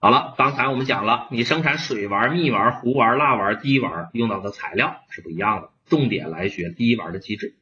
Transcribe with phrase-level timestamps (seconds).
[0.00, 7.56] 好了，刚才我们讲了，你生产水丸、蜜丸、糊丸、蜡丸、滴丸用到的材料是不一样的，重点来学滴丸的机制。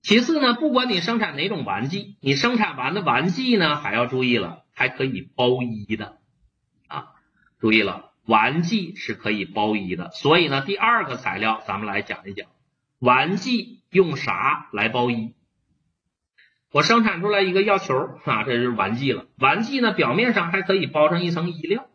[0.00, 6.16] 其次呢，不管你生产哪种丸剂，你生产完的丸剂呢还要注意了，还可以包衣的
[6.88, 7.08] 啊，
[7.58, 10.10] 注意了，丸剂是可以包衣的。
[10.12, 12.48] 所以呢，第二个材料咱们来讲一讲，
[12.98, 15.34] 丸剂用啥来包衣？
[16.72, 19.26] 我生产出来一个药球啊，这就是丸剂了。
[19.38, 21.88] 丸剂呢，表面上还可以包上一层衣料。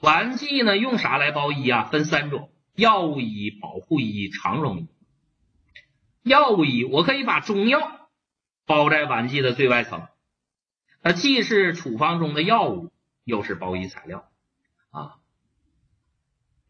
[0.00, 1.84] 丸剂呢，用啥来包衣啊？
[1.84, 4.88] 分三种：药物衣、保护衣、常溶衣。
[6.22, 8.08] 药物衣，我可以把中药
[8.64, 10.06] 包在丸剂的最外层，
[11.02, 12.90] 它既是处方中的药物，
[13.24, 14.28] 又是包衣材料
[14.90, 15.16] 啊。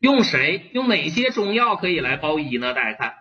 [0.00, 0.70] 用谁？
[0.74, 2.74] 用哪些中药可以来包衣呢？
[2.74, 3.14] 大家看。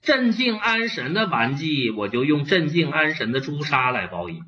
[0.00, 4.40] 镇静安神的丸剂，我就用镇静安神的朱砂来包衣；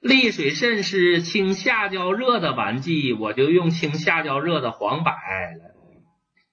[0.00, 6.02] 利水渗湿、清下焦热的丸剂，我就用清下焦热的黄柏来包衣；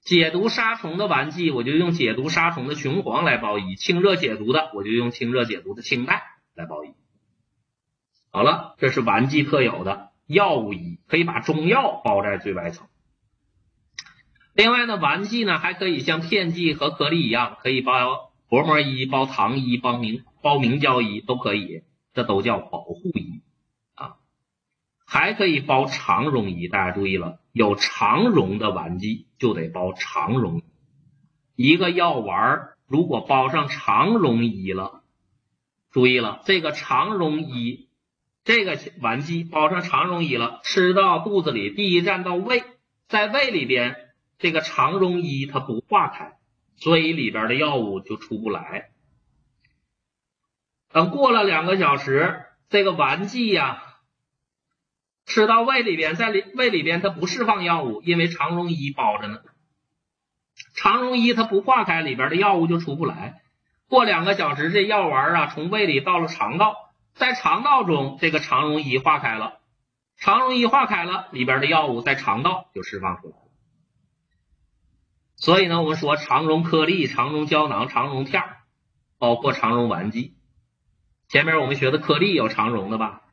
[0.01, 6.23] 解毒杀虫的丸剂，我就用解毒杀虫的雄黄来包衣；清热解毒的，我就用清热解毒的青黛
[6.55, 6.93] 来包衣。
[8.31, 12.87] 好了，这是丸剂特有的药物衣，可以把中药包在最外层。
[14.53, 23.41] 另外呢，丸剂呢还可以像片剂和颗粒一样，可以包薄膜衣、包糖衣、包明包明胶衣都可以，这都叫保护衣
[23.95, 24.15] 啊。
[25.05, 30.61] 还可以包常溶衣，大家注意了，有常溶的丸剂就得包常溶。
[31.55, 35.03] 一个药丸如果包上常溶衣了，
[35.91, 37.87] 注意了，这个常溶衣
[38.43, 42.63] 这个丸剂包上常溶衣了，吃到肚子里，第一站到胃，
[43.07, 43.95] 在胃里边。
[44.41, 46.33] 这个肠溶衣它不化开，
[46.75, 48.89] 所以里边的药物就出不来。
[50.91, 53.83] 等过了两个小时，这个丸剂呀，
[55.25, 59.39] 吃到胃里边，在里胃里边它不释放药物，因为肠溶衣包着呢。
[60.75, 63.41] 肠溶衣它不化开，里边的药物就出不来。
[63.87, 66.75] 过两个小时，这药丸啊从胃里到了肠道，
[67.13, 69.59] 在肠道中这个肠溶衣化开了，
[70.17, 73.35] 肠溶衣化开了，里边的药物在肠道就释放出来。
[75.41, 78.57] 所以呢，我们说肠溶颗粒、肠溶胶囊、肠溶片儿
[79.17, 80.35] 包括肠溶丸剂。
[81.29, 83.23] 前面我们学的颗粒有肠溶的吧？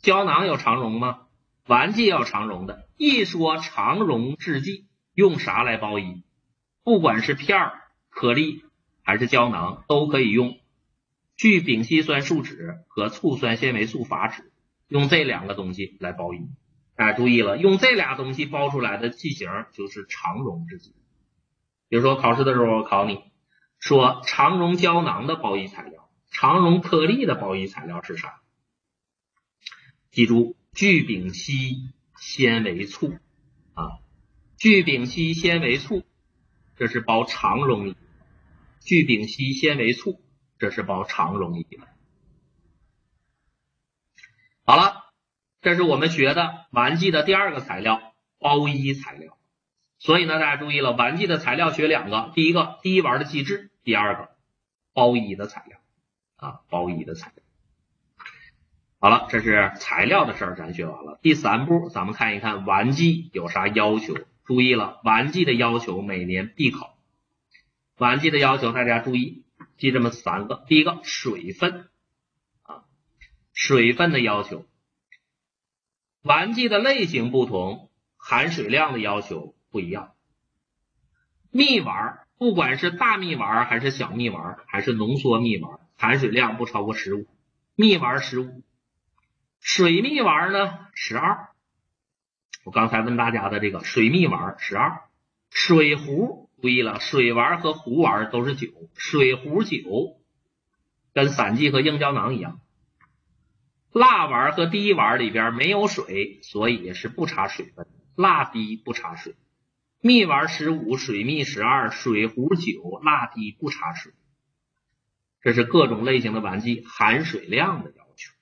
[0.00, 1.22] 胶囊有肠溶吗？
[1.66, 2.86] 丸剂有肠溶的。
[2.96, 6.22] 一说肠溶制剂，用啥来包衣？
[6.84, 8.62] 不管是片儿、颗粒
[9.02, 10.60] 还是胶囊，都可以用
[11.36, 14.52] 聚丙烯酸树脂和醋酸纤维素法脂，
[14.86, 16.48] 用这两个东西来包衣。
[16.94, 20.94] 大家注意了，用这俩东西包出来的剂型就是肠溶制剂。
[21.88, 23.22] 比如说考试的时候我考你
[23.78, 28.40] 说肠溶胶囊的包衣材料，肠溶颗粒的包衣材料是啥？
[30.10, 33.14] 记住聚丙烯纤维素
[33.74, 33.98] 啊，
[34.56, 36.04] 聚丙烯纤维素
[36.76, 37.96] 这是包肠溶衣，
[38.80, 40.20] 聚丙烯纤维素
[40.58, 41.86] 这是包肠溶衣的。
[44.64, 45.04] 好了，
[45.60, 49.35] 这是我们学的丸剂的第二个材料，包衣材料。
[49.98, 54.28] 所以呢，大家注意了，丸剂的材料学两个，第一个滴丸的机制，第二个
[54.92, 55.78] 包衣的材料
[56.36, 57.42] 啊，包衣的材料。
[58.98, 61.18] 好了，这是材料的事儿，咱学完了。
[61.22, 64.14] 第三步，咱们看一看丸剂有啥要求。
[64.44, 66.98] 注意了，丸剂的要求每年必考。
[67.96, 69.44] 丸剂的要求，大家注意
[69.76, 71.88] 记这么三个：第一个，水分
[72.62, 72.84] 啊，
[73.52, 74.66] 水分的要求。
[76.22, 79.54] 丸剂的类型不同，含水量的要求。
[79.70, 80.12] 不一样，
[81.50, 87.26] 蜜丸儿不管是大蜜丸还是小蜜丸，还是浓缩蜜丸，含水量不超过十五。
[87.74, 88.62] 蜜丸十五，
[89.60, 91.48] 水蜜丸呢十二。
[92.64, 95.02] 我刚才问大家的这个水蜜丸十二，
[95.50, 100.18] 水壶注意了，水丸和壶丸都是酒，水壶酒
[101.14, 102.60] 跟散剂和硬胶囊一样。
[103.92, 109.34] 蜡丸和滴丸里边没有水，所以是不查水分，蜡滴不查水。
[110.06, 114.12] 蜜丸十五，水蜜十二，水壶九，蜡滴不查水。
[115.40, 118.32] 这是各种类型的丸剂含水量的要求，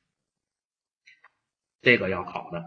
[1.81, 2.65] 这个要考的。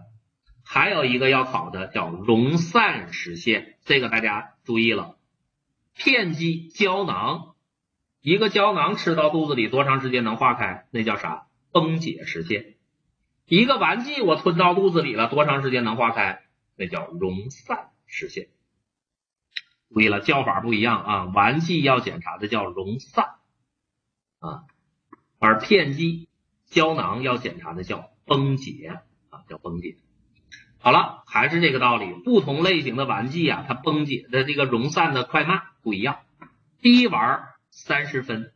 [0.63, 5.19] 还有一个要考的叫溶散时限，这个大家注意了。
[5.93, 7.53] 片剂胶囊，
[8.21, 10.87] 一个胶囊吃到肚子里多长时间能化开？
[10.89, 11.45] 那叫啥？
[11.71, 12.77] 崩解时限。
[13.45, 16.41] 一个丸剂我吞到肚子里了，多长时间能化开？
[16.75, 18.49] 那叫溶散时限。
[19.93, 21.25] 注意了，叫法不一样啊。
[21.33, 23.25] 丸剂要检查的叫溶散
[24.39, 24.63] 啊，
[25.39, 26.29] 而片剂
[26.65, 29.01] 胶囊要检查的叫崩解啊。
[29.47, 29.95] 叫崩解。
[30.79, 36.19] 好了，还是这个道理，不同类型的丸剂啊，它崩解的这个溶散的快慢不一样。
[36.81, 38.51] 滴丸三十分，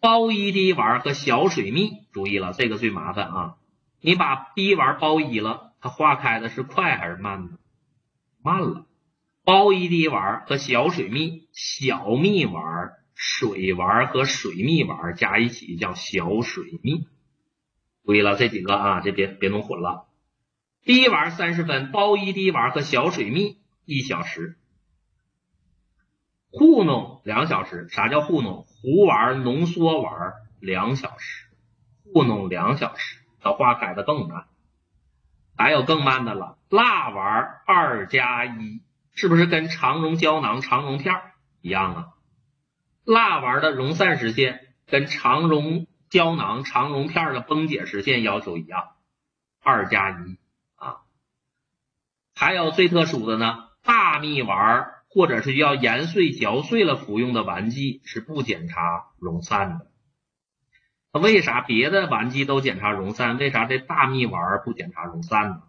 [0.00, 3.56] 包一滴丸和小水蜜，注意了，这个最麻烦啊！
[4.00, 7.58] 你把滴丸包一了，它化开的是快还是慢呢？
[8.42, 8.86] 慢了。
[9.46, 17.06] 包一滴丸和小水蜜，小蜜丸、水丸和水蜜丸加一起叫小水蜜。
[18.04, 20.08] 注意了，这几个啊，这别别弄混了。
[20.82, 24.58] 滴丸三十分，包一滴丸和小水蜜一小时，
[26.50, 27.86] 糊弄两小时。
[27.88, 28.64] 啥叫糊弄？
[28.64, 31.46] 糊丸浓缩丸两小时，
[32.02, 34.46] 糊弄两小时，它化开的更慢。
[35.56, 38.82] 还有更慢的了，蜡丸二加一，
[39.16, 41.20] 是不是跟肠溶胶囊、肠溶片
[41.62, 42.06] 一样啊？
[43.02, 48.90] 蜡丸的溶散时限跟肠溶胶囊、肠溶片的崩解时限要求一样，
[49.62, 50.38] 二加一
[50.76, 50.98] 啊。
[52.34, 59.90] 还有最特殊的呢，大蜜丸或者是要研碎嚼碎了服用的丸剂是不检查溶散的。
[61.12, 65.62] 那为啥别的丸剂都检查溶散，为啥这大蜜丸不检查溶散呢？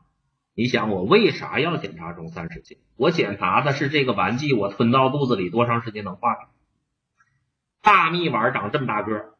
[0.57, 2.79] 你想我为啥要检查溶散时间？
[2.95, 6.47] 我检查的是这个烷剂我吞到肚子里多长时间能化开。
[7.83, 9.35] 大蜜丸长这么大个，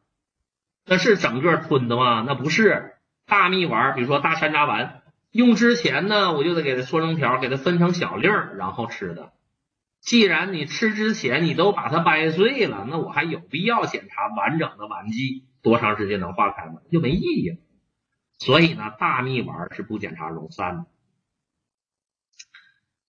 [0.86, 2.22] 那是整个吞的吗？
[2.24, 2.92] 那不是，
[3.26, 5.02] 大蜜丸，比如说大山楂丸。
[5.32, 9.32] 用之前呢，我就得给它搓成条，给它分成小粒儿，然后吃的。
[10.00, 16.74] 既然你吃之前你都把它掰碎了，那我还有必要检查完整的丸剂多长时间能化开吗？
[16.92, 17.56] 就没意义了。
[18.38, 20.86] 所以呢，大蜜丸是不检查溶散的。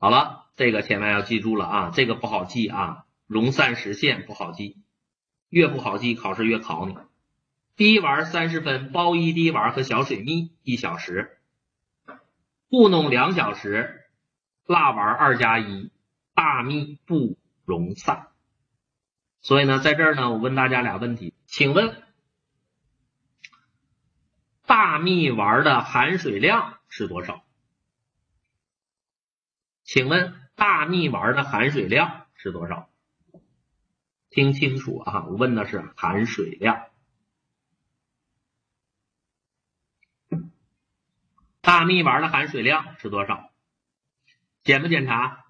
[0.01, 4.77] 好了，这个千万要记住了啊，这个不好记啊，溶散时限不好记，
[5.49, 6.97] 越不好记考试越考你。
[7.75, 11.37] 滴丸三十分，包一滴丸和小水蜜一小时。
[12.69, 14.05] 糊弄两小时，
[14.65, 15.91] 蜡丸二加一，
[16.33, 18.27] 大蜜不溶散。
[19.41, 22.01] 所以呢，在这儿呢，我问大家俩问题，请问
[24.65, 27.43] 大蜜丸的含水量是多少？
[29.91, 32.91] 请问大蜜丸的含水量是多少？
[34.29, 36.85] 听清楚啊，我问的是含水量。
[41.61, 43.49] 大蜜丸的含水量是多少？
[44.61, 45.43] 检不检查？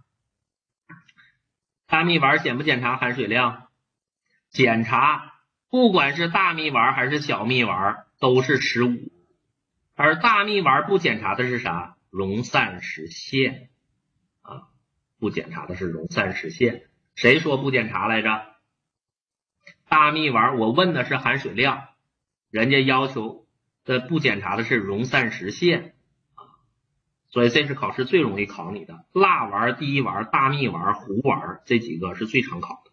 [1.85, 3.68] 大蜜丸检不检查含水量？
[4.51, 5.33] 检查，
[5.68, 9.12] 不管是大蜜丸还是小蜜丸都是十五，
[9.95, 11.97] 而大蜜丸不检查的是啥？
[12.09, 13.69] 溶散时限，
[15.19, 16.89] 不检查的是溶散时限。
[17.16, 18.45] 谁说不检查来着？
[19.88, 21.89] 大蜜丸，我问的是含水量，
[22.50, 23.45] 人家要求
[23.83, 25.95] 的不检查的是溶散时限。
[27.31, 32.92] 所以这是考试最容易考你的，蜡烷、滴丸、大蜜丸、糊丸这几个是最常考的。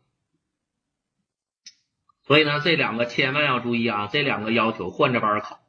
[2.23, 5.61] 所以呢，这两个千万要注意啊，这两个要求换着班考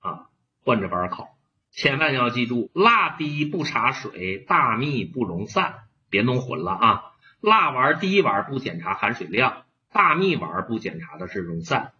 [0.00, 0.26] 啊，
[0.64, 1.36] 换着班考，
[1.70, 7.02] 千万要记住，蜡滴不查水，大蜜不溶散，别弄混了啊。
[7.40, 11.92] 蜡烷、滴烷不检查含水量，大蜜丸不检查的是溶散，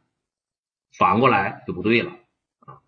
[0.96, 2.12] 反过来就不对了
[2.60, 2.78] 啊。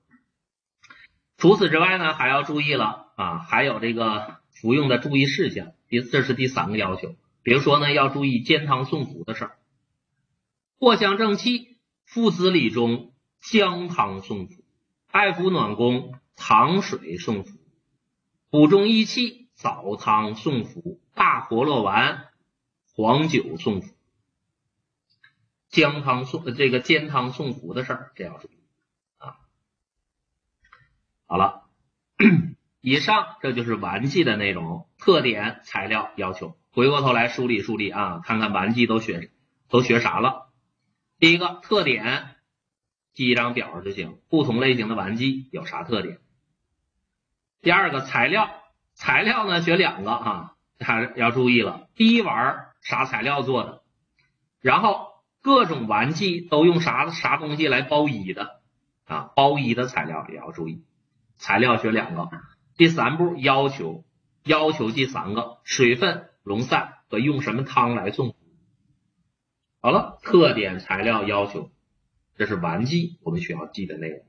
[1.36, 3.06] 除此之外呢，还要注意了。
[3.18, 7.16] 啊，还有这个服用的注意事项，第这是第三个要求。
[7.42, 9.58] 比如说呢，要注意煎汤送服的事儿。
[10.78, 14.62] 藿香正气，附子理中，姜汤送服；
[15.10, 17.58] 艾服暖宫，糖水送服；
[18.50, 22.28] 补中益气，枣汤送服；大活络丸，
[22.94, 23.94] 黄酒送服。
[25.68, 28.58] 姜汤送这个煎汤送服的事儿，这要注意
[29.18, 29.37] 啊。
[31.26, 31.64] 好了。
[32.80, 36.56] 以上这就是烷剂的内容、特点、材料要求。
[36.70, 39.32] 回过头来梳理梳理啊，看看烷剂都学
[39.68, 40.52] 都学啥了。
[41.18, 42.37] 第一个特点，
[43.12, 44.20] 记一张表就行。
[44.28, 46.20] 不同类型的烷剂有啥特点？
[47.60, 48.48] 第二个材料，
[48.94, 51.88] 材料呢学两个啊，还要注意了。
[51.94, 53.82] 滴烷啥材料做的？
[54.61, 55.08] 然后
[55.40, 58.61] 各种玩剂都用啥啥东西来包衣的
[59.04, 59.30] 啊？
[59.35, 60.85] 包衣的材料也要注意。
[61.37, 62.28] 材料学两个。
[62.76, 64.04] 第三步要求，
[64.44, 68.37] 要求第三个水分溶散和用什么汤来送。
[69.80, 71.70] 好了，特点、材料、要求，
[72.37, 74.20] 这是玩剂我们需要记的内容。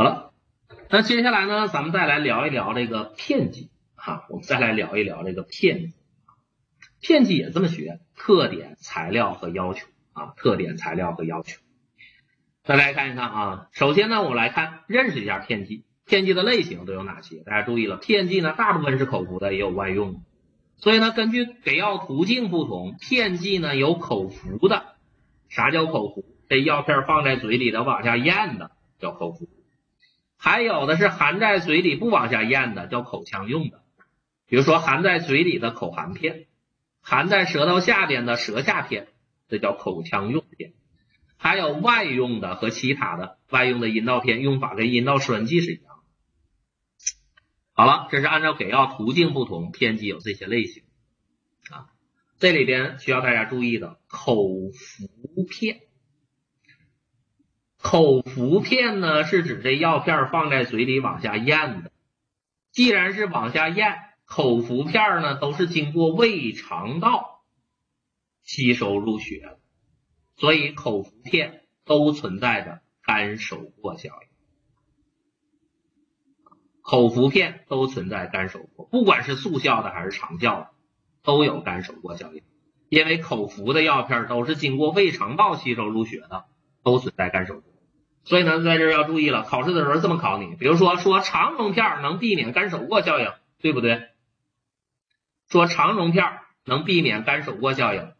[0.00, 0.32] 好了，
[0.88, 5.94] 那接下来呢，咱们再来聊一聊这个片剂哈，我们再来聊一聊这个片剂。
[7.02, 9.86] 片剂也这么学，特点、材料和要求。
[10.14, 11.60] 啊特点、材料和要求。
[12.64, 17.42] 再来看一看啊，首先呢，我们来看认识一下片剂，片剂的类型都有哪些？
[17.42, 20.22] 大家注意了，片剂呢大部分是口服的，也有外用。
[20.78, 24.94] 所以呢，根据给药途径不同，片剂呢有口服的。
[25.50, 26.24] 啥叫口服？
[26.48, 29.46] 这药片放在嘴里的往下咽的叫口服，
[30.42, 33.82] 还有的是含在嘴里不往下咽的叫口腔用的。
[34.46, 36.46] 比如说含在嘴里的口含片，
[37.02, 39.08] 含在舌头下边的舌下片，
[39.48, 40.72] 这叫口腔用片。
[41.36, 46.02] 还有外用的和其他的外用的阴道片，用法跟阴道栓剂是一样的。
[47.74, 50.84] 好了，这是按照给药途径不同，片剂有这些类型
[51.70, 51.92] 啊。
[52.38, 54.34] 这里边需要大家注意的，口
[54.72, 55.82] 服片。
[57.82, 61.92] 口服片呢，是指这药片放在嘴里往下咽的。
[62.70, 67.42] 既然是往下咽，口服片呢都是经过胃肠道
[68.42, 69.56] 吸收入血。
[70.36, 74.28] 所以口服片都存在着干手过效应，
[76.80, 80.70] 口服片都存在干手过，不管是速效的还是长效的，
[81.22, 82.42] 都有干手过效应。
[82.88, 86.44] 因为口服的药片都是经过胃肠道吸收入血的，
[86.82, 87.69] 都存在干手过。
[88.24, 94.08] 所以呢，在这儿要注意了，考试的时候这么考你，比如说说肠溶片能避免干手过效应，对不对？
[95.48, 96.24] 说肠溶片
[96.64, 98.12] 能避免干手过效应，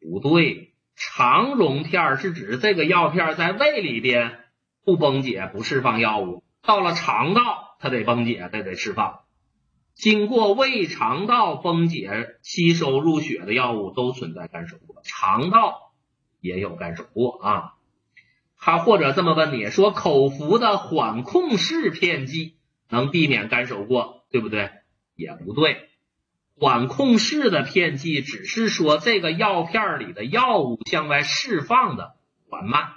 [0.00, 0.68] 不对。
[0.94, 4.38] 肠溶片是指这个药片在胃里边
[4.84, 9.20] 不崩解不释放药物，到了肠道它得崩解，它得释放。
[9.94, 15.92] 经过胃肠道崩解吸收入血的药物都存在干手过，肠道
[16.40, 17.74] 也有干手过啊。
[18.60, 24.70] 他或者这么问你说，口服的缓控式片剂能避免干手过，对不对？
[25.16, 25.88] 也不对。
[26.56, 32.16] 缓控式的片剂只是说这个药片里的药物向外释放的
[32.50, 32.92] 缓慢，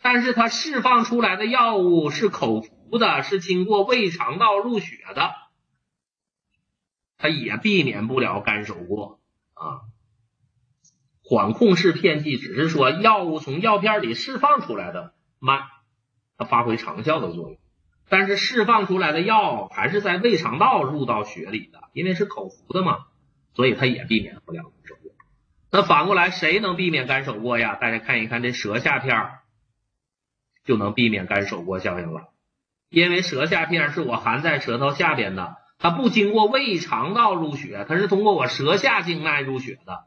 [0.00, 5.34] 但是它释放出来的药物是口服的，是经过胃肠道入血的，
[7.16, 9.20] 它也避免不了干手过
[9.54, 9.82] 啊。
[11.32, 15.62] 管控式片剂只是说药物从药片里释放出来的慢，
[16.36, 17.56] 它发挥长效的作用。
[18.10, 23.06] 但是释放出来的药还是在胃肠道入到血里的，因为是口服的嘛，
[23.54, 25.12] 所以它也避免不了干手过。
[25.70, 27.76] 那反过来，谁能避免干手过呀？
[27.76, 29.30] 大家看一看这舌下片
[30.66, 32.28] 就能避免干手过效应了，
[32.90, 40.04] 因为舌下片是我含在舌头下边的，它不经过胃肠道入血，它是通过我舌下静脉入血的，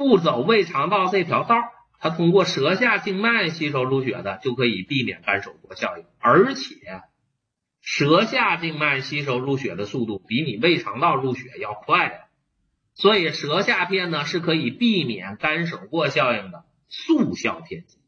[0.00, 1.56] 不走胃肠道这条道。
[1.98, 7.02] 它通过舌下静脉吸收入血的，就可以避免干手过效应，而且
[7.82, 12.20] 舌下静脉吸收入血的速度比你胃肠道入血要快呀，
[12.94, 17.98] 所以舌下片呢是可以避免干手过效应的速效片剂，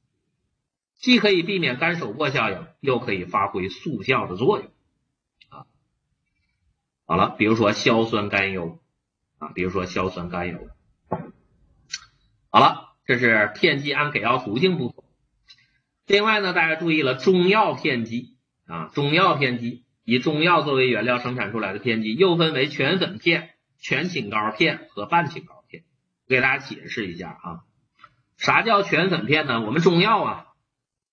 [0.97, 4.71] 既可以避免干手过效应，又可以发挥速效的作用
[5.51, 5.67] 啊。
[7.05, 8.79] 好了，比如说硝酸甘油
[9.37, 10.59] 啊，比如说硝酸甘油，
[12.53, 12.91] 好了。
[13.05, 15.03] 这是片剂按给药途径不同。
[16.07, 25.83] 另外呢，大家注意了，中药片剂啊，中药片剂以中药作为原料生产出来的片剂，又分为全粉片、全清膏片和半清膏片。
[26.29, 27.61] 我给大家解释一下啊，
[28.37, 29.61] 啥叫全粉片呢？
[29.63, 30.47] 我们中药啊，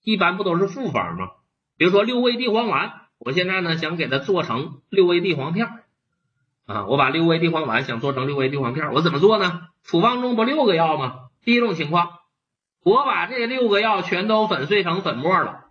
[0.03, 1.31] 一般不都是复方吗？
[1.75, 5.67] 比如说六味地黄丸，我现在呢想给它做成六味地黄片
[6.67, 9.69] 啊，我把六味地黄丸想做成六味地黄片，我怎么做呢？
[9.81, 11.28] 处方中不六个药吗？
[11.43, 12.19] 第一种情况，
[12.83, 15.65] 我把这六个药全都粉碎成粉末了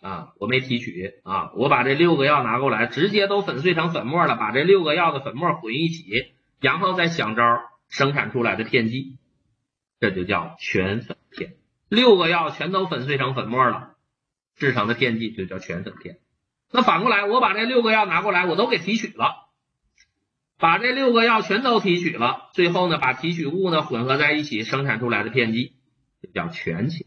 [0.00, 7.42] 啊，我没提取啊，我把这六个药拿过来，直接都粉碎成粉末了，把这六个药的粉末混一起，然后再想招
[7.88, 9.18] 生产出来的片剂，
[9.98, 11.54] 这就叫全粉片。
[11.88, 13.94] 六个药全都粉碎成粉末了，
[14.56, 16.18] 制成的片剂就叫全粉片。
[16.70, 19.47] 那反过来，我把这六个药拿过来，我都给提取了。
[20.58, 25.74] 把这六个药全都提取了，最后呢，把提取物呢混合在一起生产出来的片剂，
[26.34, 27.06] 叫全清。